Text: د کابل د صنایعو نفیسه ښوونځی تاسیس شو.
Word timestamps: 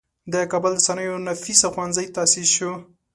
د 0.33 0.35
کابل 0.51 0.71
د 0.75 0.79
صنایعو 0.87 1.23
نفیسه 1.27 1.67
ښوونځی 1.73 2.05
تاسیس 2.15 2.47
شو. 2.57 2.71